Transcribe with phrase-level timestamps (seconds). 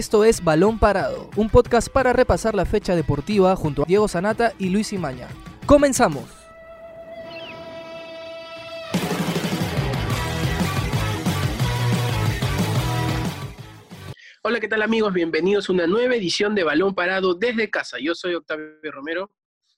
[0.00, 4.54] Esto es Balón Parado, un podcast para repasar la fecha deportiva junto a Diego Sanata
[4.58, 5.28] y Luis Imaña.
[5.66, 6.24] ¡Comenzamos!
[14.42, 15.12] Hola, ¿qué tal amigos?
[15.12, 17.98] Bienvenidos a una nueva edición de Balón Parado desde casa.
[18.00, 19.30] Yo soy Octavio Romero.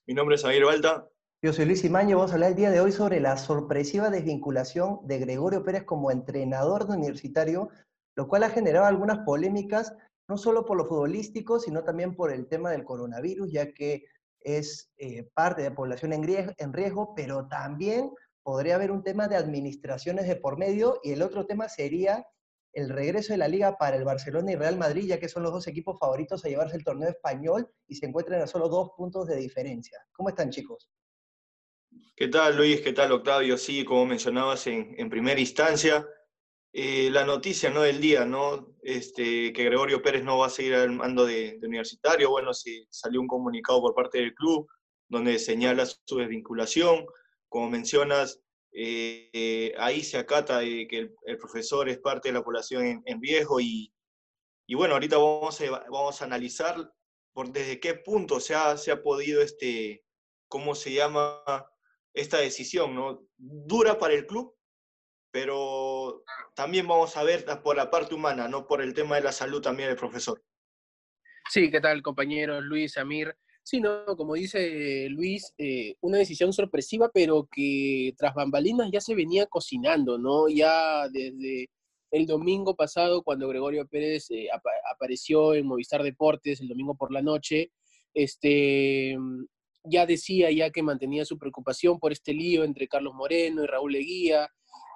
[0.07, 1.05] Mi nombre es Javier Balta.
[1.41, 2.15] Yo soy Luis Imaño.
[2.15, 6.11] Vamos a hablar el día de hoy sobre la sorpresiva desvinculación de Gregorio Pérez como
[6.11, 7.71] entrenador de universitario
[8.15, 9.95] lo cual ha generado algunas polémicas,
[10.27, 14.05] no solo por lo futbolístico, sino también por el tema del coronavirus, ya que
[14.39, 18.11] es eh, parte de la población en riesgo, pero también
[18.43, 22.25] podría haber un tema de administraciones de por medio y el otro tema sería
[22.73, 25.53] el regreso de la liga para el Barcelona y Real Madrid, ya que son los
[25.53, 29.27] dos equipos favoritos a llevarse el torneo español y se encuentran a solo dos puntos
[29.27, 29.99] de diferencia.
[30.11, 30.89] ¿Cómo están chicos?
[32.15, 32.81] ¿Qué tal Luis?
[32.81, 33.57] ¿Qué tal Octavio?
[33.57, 36.05] Sí, como mencionabas en, en primera instancia,
[36.75, 37.83] eh, la noticia ¿no?
[37.83, 38.75] del día, ¿no?
[38.81, 42.31] Este, que Gregorio Pérez no va a seguir al mando de, universitario.
[42.31, 44.67] Bueno, se salió un comunicado por parte del club
[45.07, 47.05] donde señala su desvinculación.
[47.47, 53.19] Como mencionas, eh, ahí se acata que el, profesor es parte de la población en,
[53.19, 53.93] viejo y,
[54.65, 56.91] y, bueno, ahorita vamos a, vamos a analizar
[57.33, 60.03] por desde qué punto se ha, se ha podido, este,
[60.47, 61.43] ¿cómo se llama?
[62.15, 63.27] Esta decisión, ¿no?
[63.37, 64.55] Dura para el club,
[65.33, 69.31] pero también vamos a ver por la parte humana, no por el tema de la
[69.31, 70.43] salud también del profesor.
[71.49, 73.35] Sí, ¿qué tal, compañero Luis, Amir?
[73.63, 79.15] Sí, no, como dice Luis, eh, una decisión sorpresiva, pero que tras bambalinas ya se
[79.15, 80.49] venía cocinando, ¿no?
[80.49, 81.67] Ya desde
[82.11, 84.49] el domingo pasado, cuando Gregorio Pérez eh,
[84.91, 87.71] apareció en Movistar Deportes el domingo por la noche,
[88.13, 89.17] este,
[89.83, 93.93] ya decía ya que mantenía su preocupación por este lío entre Carlos Moreno y Raúl
[93.93, 94.47] Leguía,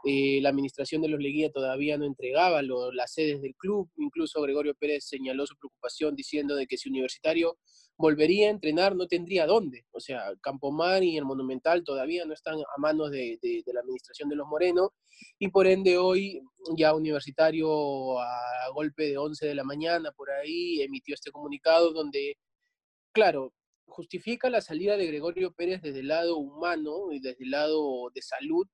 [0.06, 3.90] eh, la administración de los Leguía todavía no entregaba las sedes del club.
[3.98, 7.58] Incluso Gregorio Pérez señaló su preocupación diciendo de que si Universitario
[7.98, 9.86] volvería a entrenar no tendría dónde.
[9.92, 14.36] O sea, Campomar y el Monumental todavía no están a manos de, la administración de
[14.36, 14.94] los Moreno
[15.40, 16.42] y por ende hoy
[16.78, 22.38] ya Universitario a golpe de 11 de la mañana por ahí emitió este comunicado donde,
[23.12, 23.54] claro,
[23.88, 28.22] justifica la salida de Gregorio Pérez desde el lado humano y desde el lado de
[28.22, 28.68] salud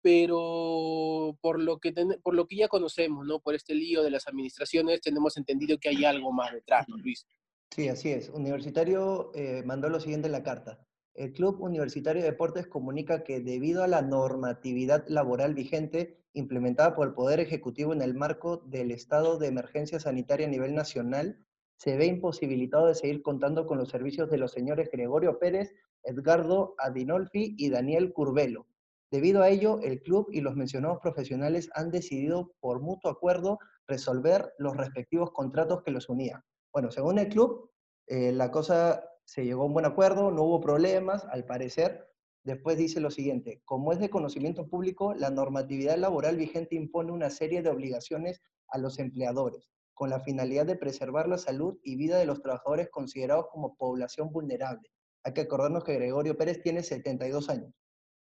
[0.00, 1.92] pero por lo que
[2.22, 3.40] por lo que ya conocemos, ¿no?
[3.40, 7.26] Por este lío de las administraciones, tenemos entendido que hay algo más detrás, ¿no, Luis?
[7.70, 8.28] Sí, así es.
[8.30, 10.80] Universitario eh, mandó lo siguiente en la carta.
[11.14, 17.08] El Club Universitario de Deportes comunica que debido a la normatividad laboral vigente implementada por
[17.08, 21.44] el Poder Ejecutivo en el marco del estado de emergencia sanitaria a nivel nacional,
[21.76, 26.76] se ve imposibilitado de seguir contando con los servicios de los señores Gregorio Pérez, Edgardo
[26.78, 28.67] Adinolfi y Daniel Curvelo,
[29.10, 34.52] Debido a ello, el club y los mencionados profesionales han decidido por mutuo acuerdo resolver
[34.58, 36.42] los respectivos contratos que los unían.
[36.74, 37.70] Bueno, según el club,
[38.06, 42.06] eh, la cosa se llegó a un buen acuerdo, no hubo problemas, al parecer.
[42.44, 47.30] Después dice lo siguiente, como es de conocimiento público, la normatividad laboral vigente impone una
[47.30, 52.18] serie de obligaciones a los empleadores, con la finalidad de preservar la salud y vida
[52.18, 54.90] de los trabajadores considerados como población vulnerable.
[55.24, 57.72] Hay que acordarnos que Gregorio Pérez tiene 72 años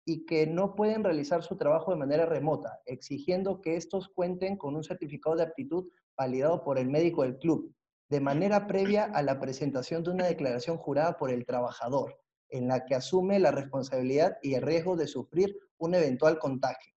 [0.08, 4.76] y que no pueden realizar su trabajo de manera remota, exigiendo que estos cuenten con
[4.76, 7.74] un certificado de aptitud validado por el médico del club,
[8.08, 12.84] de manera previa a la presentación de una declaración jurada por el trabajador, en la
[12.84, 16.94] que asume la responsabilidad y el riesgo de sufrir un eventual contagio.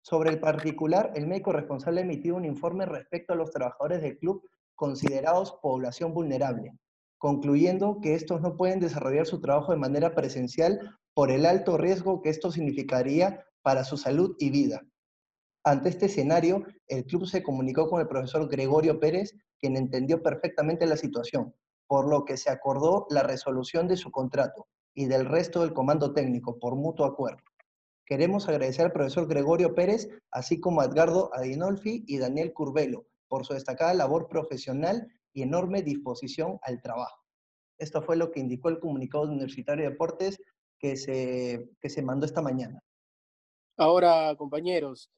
[0.00, 4.48] Sobre el particular, el médico responsable emitió un informe respecto a los trabajadores del club
[4.76, 6.78] considerados población vulnerable,
[7.18, 10.78] concluyendo que estos no pueden desarrollar su trabajo de manera presencial
[11.14, 14.82] por el alto riesgo que esto significaría para su salud y vida.
[15.62, 20.86] Ante este escenario, el club se comunicó con el profesor Gregorio Pérez, quien entendió perfectamente
[20.86, 21.54] la situación,
[21.86, 26.12] por lo que se acordó la resolución de su contrato y del resto del comando
[26.12, 27.42] técnico por mutuo acuerdo.
[28.04, 33.46] Queremos agradecer al profesor Gregorio Pérez, así como a Edgardo Adinolfi y Daniel Curvelo, por
[33.46, 37.24] su destacada labor profesional y enorme disposición al trabajo.
[37.78, 40.38] Esto fue lo que indicó el comunicado Universitario de Deportes
[40.84, 42.78] que se, que se mandó esta mañana.
[43.78, 45.10] Ahora, compañeros,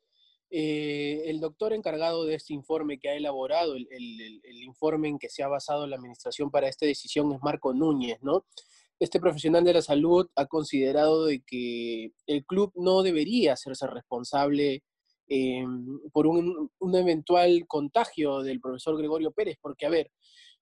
[0.49, 5.43] eh, el doctor encargado de este informe que ha elaborado, el, informe en que se
[5.43, 8.47] ha basado la administración para esta decisión es Marco Núñez, ¿no?
[9.01, 14.85] Este profesional de la salud ha considerado de que el club no debería hacerse responsable
[15.27, 15.65] eh,
[16.13, 20.13] por un, un, eventual contagio del profesor Gregorio Pérez, porque, a ver,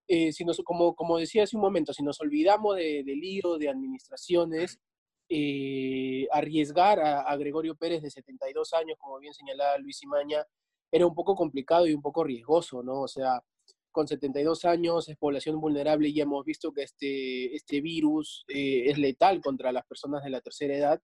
[0.09, 3.59] eh, si nos, como, como decía hace un momento, si nos olvidamos de, del lío
[3.59, 4.81] de administraciones,
[5.29, 10.45] eh, arriesgar a, Gregorio Pérez de 72 años, como bien señalaba Luis Imaña,
[10.91, 13.03] era un poco complicado y un poco riesgoso, ¿no?
[13.03, 13.43] O sea,
[13.91, 18.99] con 72 años, es población vulnerable y hemos visto que este, este virus eh, es
[18.99, 21.01] letal contra las personas de la tercera edad.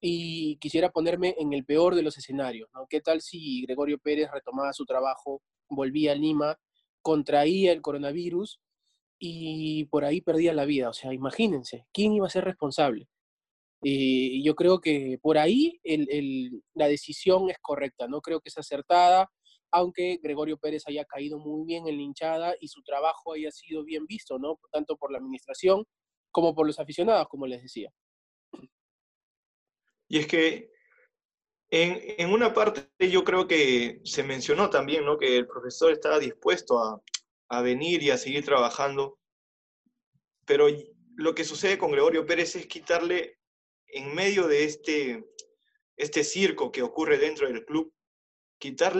[0.00, 2.86] Y quisiera ponerme en el peor de los escenarios, ¿no?
[2.88, 6.58] ¿Qué tal si Gregorio Pérez retomaba su trabajo, volvía a Lima,
[7.02, 8.60] contraía el coronavirus
[9.18, 10.90] y por ahí perdía la vida?
[10.90, 13.08] O sea, imagínense, ¿quién iba a ser responsable?
[13.82, 15.80] Y yo creo que por ahí
[16.74, 19.30] la decisión es correcta, no creo que es acertada,
[19.72, 23.84] aunque Gregorio Pérez haya caído muy bien en la hinchada y su trabajo haya sido
[23.84, 24.60] bien visto, ¿no?
[24.70, 25.84] Tanto por la administración
[26.30, 27.90] como por los aficionados, como les decía.
[30.08, 30.70] Y es que
[31.70, 35.18] en, en una parte yo creo que se mencionó también, ¿no?
[35.18, 37.02] Que el profesor estaba dispuesto a,
[37.48, 39.18] a venir y a seguir trabajando,
[40.46, 40.66] pero
[41.16, 43.38] lo que sucede con Gregorio Pérez es quitarle
[43.92, 45.24] en medio de este,
[45.96, 47.92] este circo que ocurre dentro del club,
[48.58, 48.94] quitar,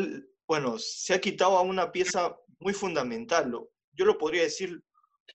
[0.47, 3.50] bueno, se ha quitado a una pieza muy fundamental,
[3.93, 4.83] yo lo podría decir,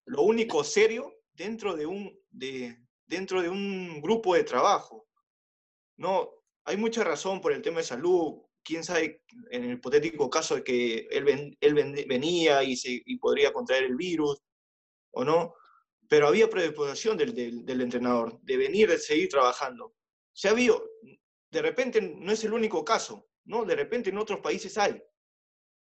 [0.05, 5.07] lo único serio dentro de un, de, dentro de un grupo de trabajo.
[5.97, 6.29] No,
[6.65, 10.63] hay mucha razón por el tema de salud, quién sabe en el hipotético caso de
[10.63, 11.73] que él, él
[12.07, 14.39] venía y, se, y podría contraer el virus
[15.11, 15.53] o no,
[16.07, 17.33] pero había predisposición del,
[17.65, 19.95] del, entrenador de venir, de seguir trabajando.
[20.33, 20.83] Se ha habido,
[21.51, 23.65] de repente no es el único caso, ¿no?
[23.65, 25.01] De repente en otros países hay.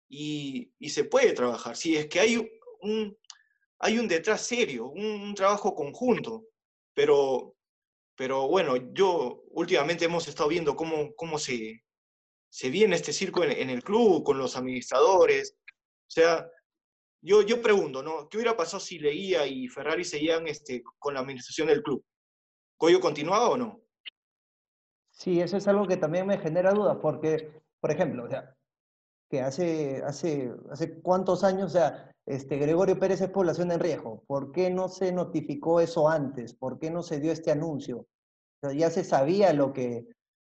[0.09, 1.77] Y, y se puede trabajar.
[1.77, 2.37] Si es que hay
[2.81, 3.17] un,
[3.79, 6.47] hay un detrás serio, un, trabajo conjunto.
[6.95, 7.57] Pero,
[8.17, 11.85] pero bueno, yo últimamente hemos estado viendo cómo, cómo se,
[12.49, 15.57] se viene este circo en, en el club, con los administradores.
[15.67, 16.49] O sea,
[17.27, 18.29] yo, yo pregunto, ¿no?
[18.29, 22.05] ¿Qué hubiera pasado si Leía y Ferrari seguían este, con la administración del club?
[22.77, 23.81] ¿Coyo continuaba o no?
[25.11, 28.55] Sí, eso es algo que también me genera dudas, porque, por ejemplo, o sea,
[29.29, 34.23] que hace, hace, hace cuántos años, o sea, este, Gregorio Pérez es población en riesgo.
[34.29, 36.55] ¿Por qué no se notificó eso antes?
[36.55, 38.07] ¿Por qué no se dio este anuncio?
[38.75, 40.07] Ya se sabía lo que,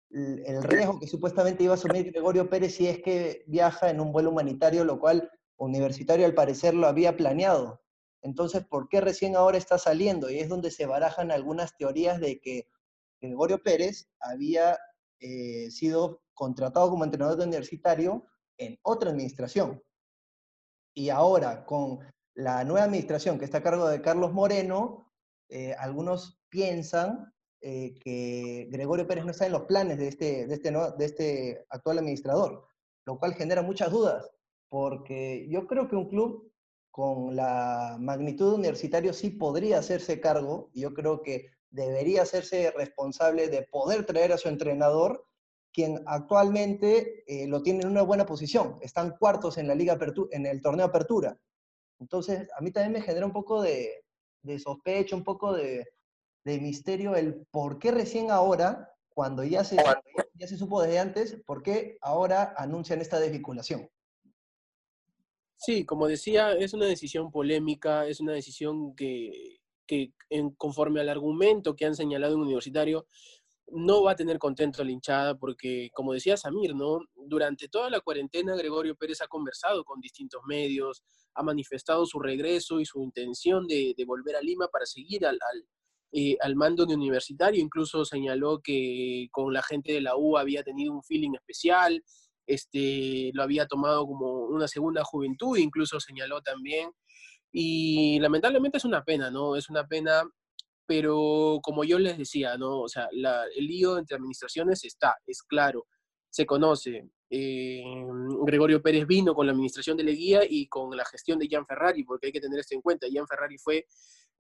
[0.10, 4.12] el riesgo que supuestamente iba a asumir Gregorio Pérez si es que viaja en un
[4.12, 7.81] vuelo humanitario, lo cual Universitario al parecer lo había planeado.
[8.21, 10.30] Entonces, ¿por qué recién ahora está saliendo?
[10.30, 12.68] Y es donde se barajan algunas teorías de que
[13.21, 14.77] Gregorio Pérez había
[15.19, 18.25] eh, sido contratado como entrenador universitario
[18.57, 19.81] en otra administración.
[20.94, 22.00] Y ahora, con
[22.33, 25.12] la nueva administración que está a cargo de Carlos Moreno,
[25.50, 30.54] eh, algunos piensan eh, que Gregorio Pérez no está en los planes de este, de,
[30.54, 32.68] este, de este actual administrador,
[33.06, 34.30] lo cual genera muchas dudas
[34.69, 36.52] porque yo creo que un club
[36.92, 43.50] con la magnitud universitario sí podría hacerse cargo, y yo creo que debería hacerse responsable
[43.50, 45.25] de poder traer a su entrenador,
[45.72, 48.78] quien actualmente eh, lo tiene en una buena posición.
[48.81, 49.98] Están cuartos en la liga
[50.31, 51.38] en el torneo Apertura.
[52.00, 54.04] Entonces, a mí también me genera un poco de,
[54.42, 55.86] de sospecha, un poco de,
[56.46, 59.78] de, misterio el por qué recién ahora, cuando ya se,
[60.34, 63.88] ya se supo desde antes, por qué ahora anuncian esta desvinculación.
[65.57, 69.59] Sí, como decía, es una decisión polémica, es una decisión que,
[70.30, 73.07] en, conforme al argumento que han señalado en universitario,
[73.69, 76.99] no va a tener contento a la hinchada porque, como decía Samir, ¿no?
[77.16, 82.80] Durante toda la cuarentena, Gregorio Pérez ha conversado con distintos medios, ha manifestado su regreso
[82.80, 85.66] y su intención de, volver a Lima para seguir al, al,
[86.14, 87.61] eh, al, mando de universitario.
[87.61, 92.04] Incluso señaló que con la gente de la U había tenido un feeling especial,
[92.47, 96.89] este, lo había tomado como una segunda juventud, incluso señaló también.
[97.51, 99.56] Y lamentablemente es una pena, ¿no?
[99.56, 100.23] Es una pena,
[100.85, 102.81] pero como yo les decía, ¿no?
[102.81, 105.85] O sea, el lío entre administraciones está, es claro,
[106.30, 107.09] se conoce.
[107.30, 107.83] Eh,
[108.45, 112.04] Gregorio Pérez vino con la administración de Leguía y con la gestión de Gian Ferrari,
[112.04, 113.07] porque hay que tener esto en cuenta.
[113.07, 113.85] Gian Ferrari fue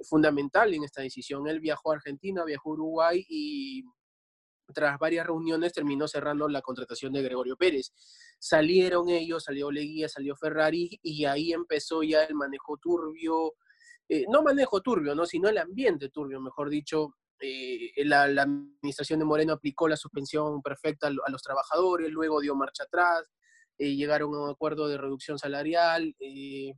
[0.03, 1.47] fundamental en esta decisión.
[1.47, 3.83] Él viajó a Argentina, viajó a Uruguay y
[4.73, 7.93] tras varias reuniones terminó cerrando la contratación de Gregorio Pérez.
[8.39, 13.53] Salieron ellos, salió Leguía, salió Ferrari y ahí empezó ya el manejo turbio,
[14.09, 15.25] eh, no manejo turbio, ¿no?
[15.25, 17.15] sino el ambiente turbio, mejor dicho.
[17.39, 22.83] Eh, la, administración de Moreno aplicó la suspensión perfecta a, los trabajadores, luego dio marcha
[22.83, 23.31] atrás,
[23.77, 26.73] eh, llegaron a un acuerdo de reducción salarial y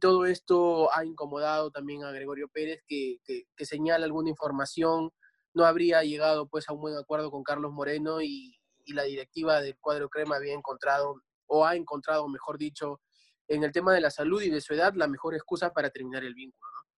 [0.00, 5.10] todo esto ha incomodado también a Gregorio Pérez que, que señala alguna información
[5.54, 9.78] no habría llegado pues a un buen acuerdo con Carlos Moreno y, la directiva del
[9.78, 13.00] cuadro crema había encontrado, o ha encontrado, mejor dicho,
[13.46, 16.24] en el tema de la salud y de su edad, la mejor excusa para terminar
[16.24, 16.68] el vínculo.
[16.74, 16.90] ¿no?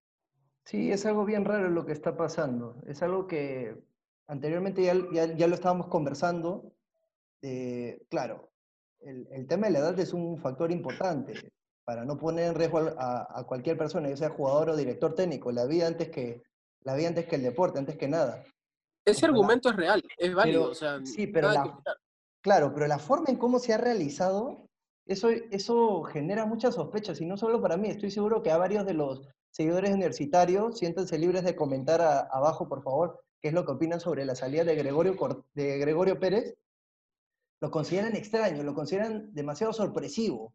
[0.64, 2.80] Sí, es algo bien raro lo que está pasando.
[2.86, 3.76] Es algo que
[4.26, 4.94] anteriormente ya,
[5.34, 6.72] ya, lo estábamos conversando.
[8.08, 8.50] claro,
[9.00, 11.34] el, el, tema de la edad es un factor importante.
[11.84, 15.66] para no poner en riesgo a, cualquier persona, ya sea jugador o director técnico, la
[15.66, 16.42] vida antes que,
[16.84, 18.44] la vida antes que el deporte, antes que nada.
[19.04, 20.72] Ese argumento es real, es válido.
[21.04, 21.50] sí, pero
[22.40, 24.68] claro, pero la forma en cómo se ha realizado,
[25.06, 28.86] eso, eso genera muchas sospechas, y no solo para mí, estoy seguro que a varios
[28.86, 33.72] de los seguidores universitarios, siéntanse libres de comentar abajo, por favor, qué es lo que
[33.72, 35.16] opinan sobre la salida de Gregorio,
[35.54, 36.54] de Gregorio Pérez,
[37.60, 40.54] lo consideran extraño, lo consideran demasiado sorpresivo.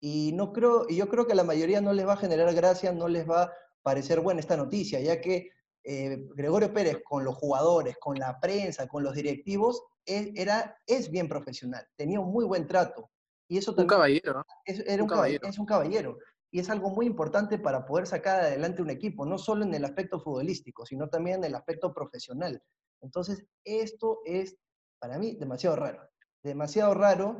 [0.00, 2.54] Y, no creo, y yo creo que a la mayoría no les va a generar
[2.54, 5.50] gracia, no les va a parecer buena esta noticia, ya que
[5.84, 11.10] eh, Gregorio Pérez con los jugadores, con la prensa, con los directivos, e, era, es
[11.10, 13.10] bien profesional, tenía un muy buen trato.
[13.50, 14.44] Y eso un caballero.
[14.64, 15.48] Es, era un, caballero.
[15.48, 16.18] es un caballero.
[16.50, 19.84] Y es algo muy importante para poder sacar adelante un equipo, no solo en el
[19.84, 22.62] aspecto futbolístico, sino también en el aspecto profesional.
[23.00, 24.56] Entonces, esto es,
[24.98, 26.08] para mí, demasiado raro.
[26.42, 27.38] Demasiado raro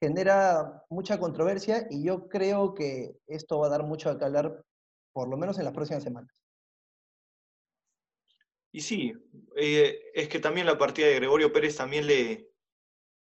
[0.00, 4.62] genera mucha controversia y yo creo que esto va a dar mucho a calar,
[5.12, 6.39] por lo menos en las próximas semanas.
[8.72, 9.12] Y sí,
[9.56, 12.50] eh, es que también la partida de Gregorio Pérez también le,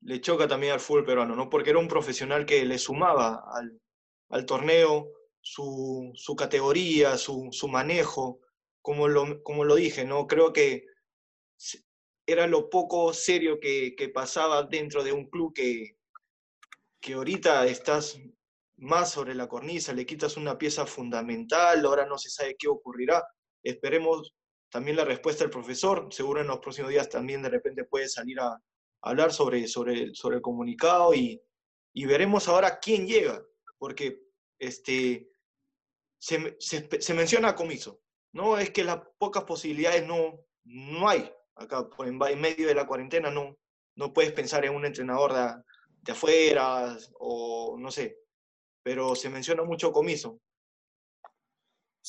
[0.01, 1.49] le choca también al fútbol peruano, ¿no?
[1.49, 3.81] Porque era un profesional que le sumaba al,
[4.31, 8.41] al torneo su, su categoría, su, su, manejo,
[8.83, 10.27] como lo, como lo dije, ¿no?
[10.27, 10.87] Creo que
[12.27, 15.97] era lo poco serio que, que pasaba dentro de un club que,
[17.01, 18.21] que ahorita estás
[18.77, 23.25] más sobre la cornisa, le quitas una pieza fundamental, ahora no se sabe qué ocurrirá.
[23.63, 24.35] Esperemos
[24.71, 28.41] también la respuesta del profesor, seguro en los próximos días también de repente puede salir
[28.41, 28.61] a,
[29.01, 31.41] hablar sobre, sobre, sobre el comunicado y,
[31.93, 33.41] y, veremos ahora quién llega,
[33.79, 34.21] porque
[34.59, 35.31] este,
[36.19, 38.01] se, se, se menciona comiso,
[38.33, 38.59] ¿no?
[38.59, 43.31] Es que las pocas posibilidades no, no hay acá, en, en medio de la cuarentena
[43.31, 43.57] no,
[43.97, 45.63] no puedes pensar en un entrenador de,
[46.03, 48.19] de afuera o no sé,
[48.83, 50.41] pero se menciona mucho comiso.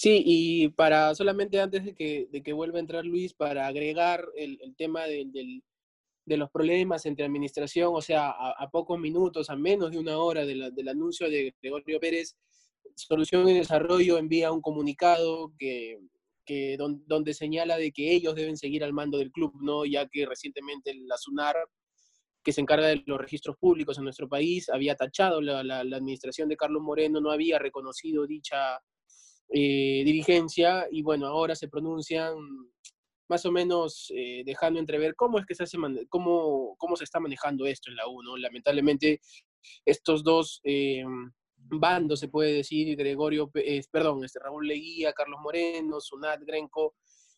[0.01, 4.25] Sí, y para solamente antes de que, de que vuelva a entrar Luis, para agregar
[4.37, 5.61] el, el tema del,
[6.25, 10.45] de los problemas entre administración, o sea, a, pocos minutos, a menos de una hora
[10.45, 12.37] del anuncio de Gregorio Pérez,
[12.95, 15.99] Solución y Desarrollo envía un comunicado que,
[16.45, 19.83] que donde señala de que ellos deben seguir al mando del club, ¿no?
[19.83, 21.57] ya que recientemente la SUNAR
[22.41, 26.47] que se encarga de los registros públicos en nuestro país, había tachado la, la, administración
[26.47, 28.79] de Carlos Moreno, no había reconocido dicha
[29.49, 32.35] eh, dirigencia y bueno, ahora se pronuncian
[33.27, 35.77] más o menos eh, dejando entrever cómo es que se hace,
[36.09, 39.21] cómo, cómo se está manejando esto en la U, Lamentablemente
[39.85, 41.03] estos dos eh,
[41.55, 43.51] bandos, se puede decir, Gregorio,
[43.91, 46.95] perdón, este Raúl Leguía, Carlos Moreno, Sunat, Grenco,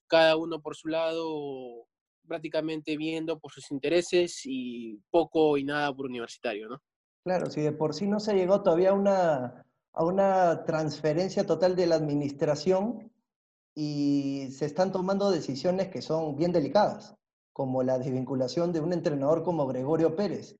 [0.07, 1.87] cada uno por su lado
[2.27, 6.81] prácticamente viendo por sus intereses y poco y nada por universitario, ¿no?
[7.23, 11.75] Claro, si de por sí no se llegó todavía a una, a una transferencia total
[11.75, 13.11] de la administración
[13.75, 17.15] y se están tomando decisiones que son bien delicadas,
[17.53, 20.57] como la desvinculación de un entrenador como Gregorio Pérez,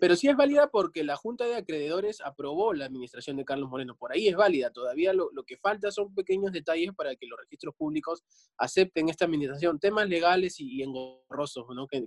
[0.00, 3.96] pero sí es válida porque la Junta de Acreedores aprobó la administración de Carlos Moreno.
[3.96, 4.70] Por ahí es válida.
[4.70, 8.22] Todavía lo, que falta son pequeños detalles para que los registros públicos
[8.56, 9.80] acepten esta administración.
[9.80, 11.88] Temas legales y, engorrosos, ¿no?
[11.88, 12.06] Que,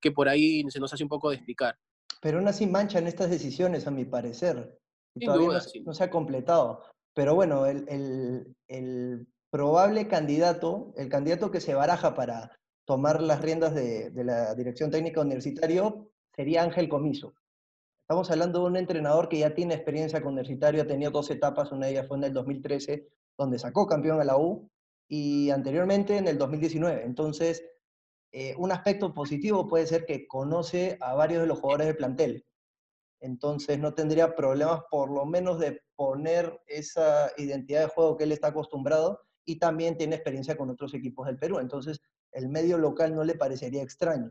[0.00, 1.76] que, por ahí se nos hace un poco de explicar.
[2.20, 4.78] Pero aún así manchan estas decisiones, a mi parecer.
[5.20, 6.82] Todavía no, se ha completado.
[7.14, 12.50] Pero bueno, el, el, el, probable candidato, el candidato que se baraja para
[12.84, 17.34] tomar las riendas de, de la dirección técnica universitario sería Ángel Comiso.
[18.02, 21.72] Estamos hablando de un entrenador que ya tiene experiencia con universitario, ha tenido dos etapas,
[21.72, 23.08] una de ellas fue en el 2013,
[23.38, 24.68] donde sacó campeón a la U,
[25.08, 27.04] y anteriormente en el 2019.
[27.04, 27.64] Entonces,
[28.32, 32.44] eh, un aspecto positivo puede ser que conoce a varios de los jugadores del plantel.
[33.20, 38.32] Entonces, no tendría problemas por lo menos de poner esa identidad de juego que él
[38.32, 41.58] está acostumbrado y también tiene experiencia con otros equipos del Perú.
[41.58, 42.00] Entonces,
[42.32, 44.30] el medio local no le parecería extraño.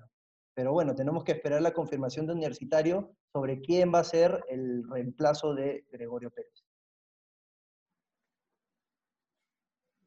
[0.54, 4.88] Pero bueno, tenemos que esperar la confirmación de Universitario sobre quién va a ser el
[4.90, 6.64] reemplazo de Gregorio Pérez.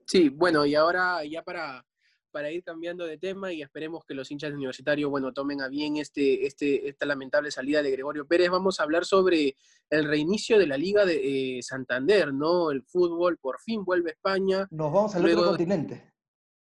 [0.07, 1.85] Sí, bueno, y ahora ya para,
[2.31, 5.69] para ir cambiando de tema y esperemos que los hinchas de Universitario, bueno, tomen a
[5.69, 9.57] bien este, este, esta lamentable salida de Gregorio Pérez, vamos a hablar sobre
[9.91, 12.71] el reinicio de la Liga de eh, Santander, ¿no?
[12.71, 14.69] El fútbol por fin vuelve a España.
[14.71, 16.13] Nos vamos al otro continente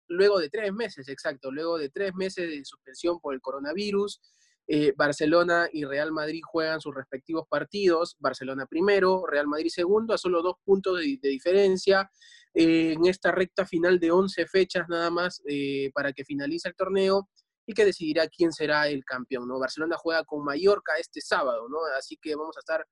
[0.08, 4.20] luego de tres meses, exacto, luego de tres meses de suspensión por el coronavirus,
[4.66, 10.18] eh, Barcelona y Real Madrid juegan sus respectivos partidos, Barcelona primero, Real Madrid segundo, a
[10.18, 12.10] solo dos puntos de, diferencia,
[12.54, 16.76] eh, en esta recta final de 11 fechas nada más eh, para que finalice el
[16.76, 17.28] torneo
[17.66, 19.58] y que decidirá quién será el campeón, ¿no?
[19.58, 21.78] Barcelona juega con Mallorca este sábado, ¿no?
[21.98, 22.86] Así que vamos a estar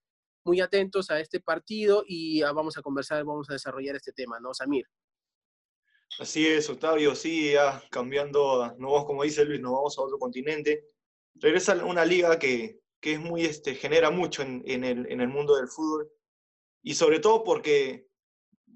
[0.44, 4.40] muy atentos a este partido y ah, vamos a conversar, vamos a desarrollar este tema,
[4.40, 4.86] ¿no, Samir?
[6.18, 10.18] Así es, Octavio, sí, ya cambiando, no vamos, como dice Luis, nos vamos a otro
[10.18, 10.84] continente.
[11.34, 15.56] Regresa una liga que, que es muy, este, genera mucho en, el, en el mundo
[15.56, 16.10] del fútbol
[16.82, 18.08] y sobre todo porque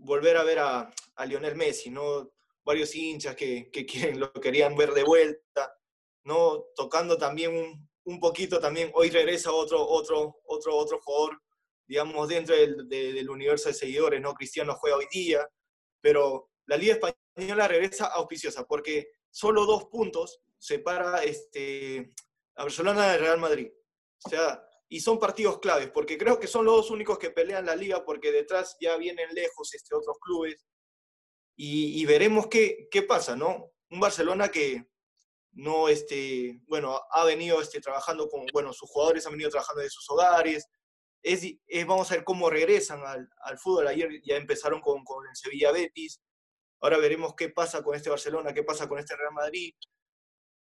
[0.06, 2.32] volver a ver a, a Lionel Messi, ¿no?
[2.64, 5.76] Varios hinchas que, que quieren, lo querían ver de vuelta,
[6.24, 6.66] ¿no?
[6.74, 11.42] Tocando también un, un poquito también, hoy regresa otro, otro, otro, otro jugador,
[11.86, 14.34] digamos, dentro del, del universo de seguidores, ¿no?
[14.34, 15.46] Cristiano juega hoy día,
[16.00, 22.12] pero la Liga Española regresa auspiciosa, porque solo dos puntos separa este,
[22.56, 23.70] a Barcelona del Real Madrid.
[24.24, 27.66] O sea, y son partidos claves, porque creo que son los dos únicos que pelean
[27.66, 30.64] la liga, porque detrás ya vienen lejos este, otros clubes.
[31.56, 33.72] Y, y veremos qué, qué pasa, ¿no?
[33.90, 34.86] Un Barcelona que
[35.52, 39.90] no, este, bueno, ha venido este, trabajando con, bueno, sus jugadores han venido trabajando de
[39.90, 40.68] sus hogares.
[41.22, 43.88] Es, es, vamos a ver cómo regresan al, al fútbol.
[43.88, 46.20] Ayer ya empezaron con, con el Sevilla Betis,
[46.80, 49.74] Ahora veremos qué pasa con este Barcelona, qué pasa con este Real Madrid.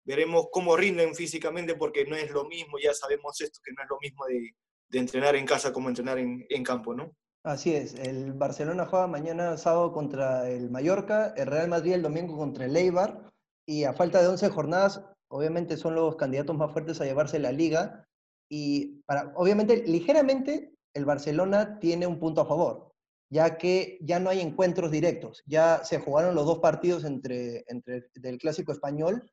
[0.05, 3.89] Veremos cómo rinden físicamente porque no es lo mismo, ya sabemos esto, que no es
[3.89, 4.53] lo mismo de,
[4.99, 7.15] entrenar en casa como entrenar en, en, campo, ¿no?
[7.43, 12.37] Así es, el Barcelona juega mañana sábado contra el Mallorca, el Real Madrid el domingo
[12.37, 13.31] contra el Eibar
[13.65, 17.51] y a falta de 11 jornadas, obviamente son los candidatos más fuertes a llevarse la
[17.51, 18.07] liga
[18.49, 22.93] y para, obviamente ligeramente el Barcelona tiene un punto a favor,
[23.29, 28.09] ya que ya no hay encuentros directos, ya se jugaron los dos partidos entre, entre
[28.13, 29.29] del clásico español,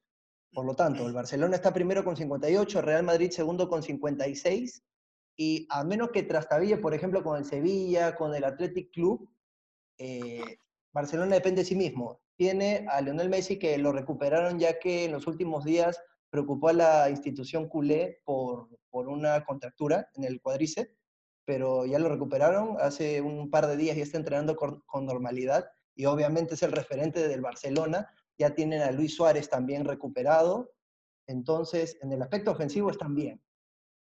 [0.52, 4.82] por lo tanto, el Barcelona está primero con 58, el Real Madrid segundo con 56,
[5.36, 9.30] y a menos que trastabille, por ejemplo, con el Sevilla, con el Athletic Club,
[9.98, 10.58] eh,
[10.92, 12.20] Barcelona depende de sí mismo.
[12.36, 16.72] Tiene a Lionel Messi que lo recuperaron ya que en los últimos días preocupó a
[16.72, 21.00] la institución culé por, por una contractura en el cuádriceps
[21.50, 22.76] pero ya lo recuperaron.
[22.80, 26.70] Hace un par de días ya está entrenando con, con, normalidad y obviamente es el
[26.70, 28.08] referente del Barcelona.
[28.40, 30.72] Ya tienen a Luis Suárez también recuperado.
[31.26, 33.42] Entonces, en el aspecto ofensivo están bien.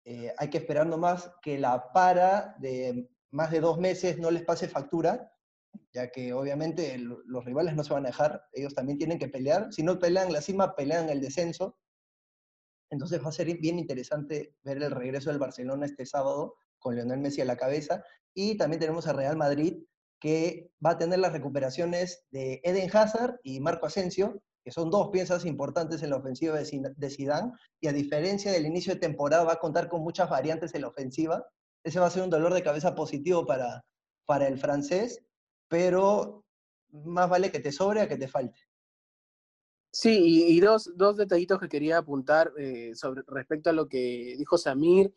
[0.04, 4.44] Eh, hay que esperar nomás que la para de más de dos meses no les
[4.44, 5.32] pase factura,
[5.92, 9.72] ya que obviamente los rivales no se van a dejar, ellos también tienen que pelear.
[9.72, 11.76] Si no pelean la cima, pelean el descenso.
[12.90, 17.18] Entonces va a ser bien interesante ver el regreso del Barcelona este sábado con Lionel
[17.18, 18.04] Messi a la cabeza.
[18.34, 19.82] Y también tenemos a Real Madrid,
[20.22, 25.08] que va a tener las recuperaciones de Eden Hazard y Marco Asensio, que son dos
[25.08, 29.54] piezas importantes en la ofensiva de Zidane, y a diferencia del inicio de temporada va
[29.54, 31.44] a contar con muchas variantes en la ofensiva.
[31.82, 33.84] Ese va a ser un dolor de cabeza positivo para,
[34.24, 35.20] para el francés,
[35.66, 36.44] pero
[36.92, 38.60] más vale que te sobre a que te falte.
[39.90, 44.56] Sí, y, dos, dos, detallitos que quería apuntar eh, sobre, respecto a lo que dijo
[44.56, 45.12] Samir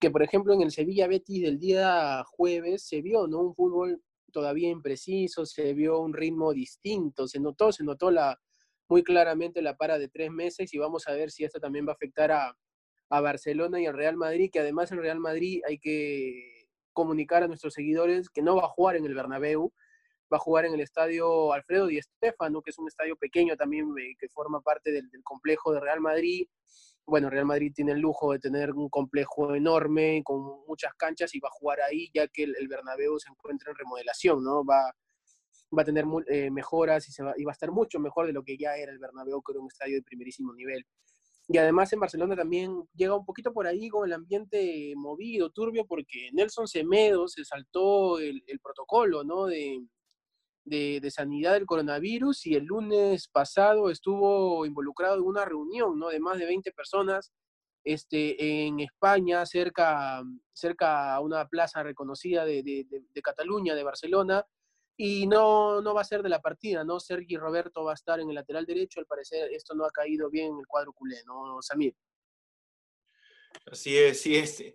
[0.00, 3.38] que por ejemplo en el Sevilla Betis del día jueves se vio, ¿no?
[3.38, 8.40] Un fútbol todavía impreciso, se vio un ritmo distinto, se notó, se notó la,
[8.88, 11.92] muy claramente la para de tres meses y vamos a ver si esto también va
[11.92, 12.56] a afectar a,
[13.10, 17.48] a Barcelona y al Real Madrid, que además el Real Madrid hay que comunicar a
[17.48, 19.72] nuestros seguidores que no va a jugar en el Bernabéu,
[20.32, 23.86] va a jugar en el estadio Alfredo Di Stéfano, que es un estadio pequeño también
[23.98, 26.48] eh, que forma parte del, del complejo de Real Madrid
[27.06, 31.40] bueno, Real Madrid tiene el lujo de tener un complejo enorme con muchas canchas y
[31.40, 34.64] va a jugar ahí ya que el, Bernabéu se encuentra en remodelación, ¿no?
[34.64, 34.94] Va,
[35.76, 38.32] va a tener eh, mejoras y, se va, y va a estar mucho mejor de
[38.32, 40.86] lo que ya era el Bernabéu, que era un estadio de primerísimo nivel.
[41.48, 45.84] Y además en Barcelona también llega un poquito por ahí con el ambiente movido, turbio,
[45.86, 49.46] porque Nelson Semedo se saltó el, el protocolo, ¿no?
[49.46, 49.80] De,
[50.64, 56.08] de, de, sanidad del coronavirus y el lunes pasado estuvo involucrado en una reunión ¿no?
[56.08, 57.32] de más de 20 personas
[57.84, 60.22] este, en España, cerca,
[60.52, 64.44] cerca a una plaza reconocida de, de, Cataluña, de Barcelona,
[64.96, 67.00] y no, no va a ser de la partida, ¿no?
[67.00, 70.30] Sergi Roberto va a estar en el lateral derecho, al parecer esto no ha caído
[70.30, 71.94] bien en el cuadro culé, ¿no, Samir?
[73.66, 74.74] Así es, sí, este,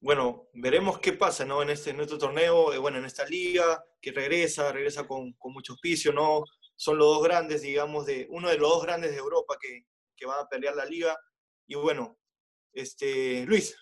[0.00, 1.62] bueno, veremos qué pasa ¿no?
[1.62, 5.52] en, este, en nuestro torneo, eh, bueno, en esta liga, que regresa, regresa con, con
[5.52, 6.44] mucho auspicio, ¿no?
[6.76, 9.84] Son los dos grandes, digamos, de uno de los dos grandes de Europa que,
[10.16, 11.16] que van a pelear la liga.
[11.66, 12.16] Y bueno,
[12.72, 13.76] este, Luis.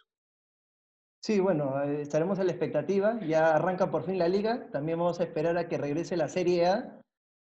[1.22, 3.20] Sí, bueno, eh, estaremos a la expectativa.
[3.26, 4.70] Ya arranca por fin la liga.
[4.70, 7.00] También vamos a esperar a que regrese la Serie A.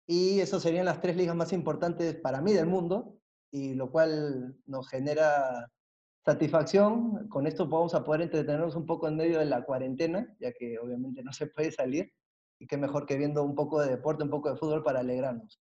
[0.06, 3.20] Y eso serían las tres ligas más importantes para mí del mundo.
[3.52, 5.70] Y lo cual nos genera
[6.32, 7.26] satisfacción.
[7.28, 10.78] Con esto vamos a poder entretenernos un poco en medio de la cuarentena, ya que
[10.78, 12.12] obviamente no se puede salir.
[12.60, 15.62] Y qué mejor que viendo un poco de deporte, un poco de fútbol para alegrarnos.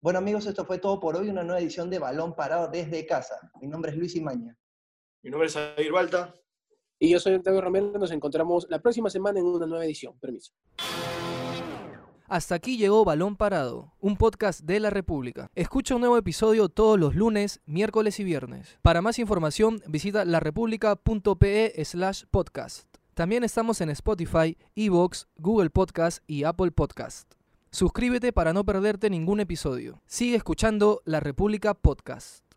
[0.00, 3.34] Bueno amigos, esto fue todo por hoy, una nueva edición de Balón Parado desde casa.
[3.60, 4.56] Mi nombre es Luis Imaña.
[5.22, 6.34] Mi nombre es Jair Balta.
[6.98, 10.18] Y yo soy Octavio Romero, nos encontramos la próxima semana en una nueva edición.
[10.18, 10.52] Permiso.
[12.28, 15.50] Hasta aquí llegó Balón Parado, un podcast de la República.
[15.54, 18.78] Escucha un nuevo episodio todos los lunes, miércoles y viernes.
[18.82, 22.86] Para más información, visita larepublica.pe slash podcast.
[23.14, 27.32] También estamos en Spotify, Evox, Google Podcast y Apple Podcast.
[27.70, 30.02] Suscríbete para no perderte ningún episodio.
[30.06, 32.47] Sigue escuchando La República Podcast.